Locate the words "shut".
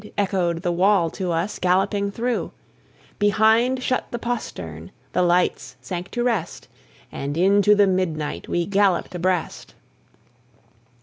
3.83-4.07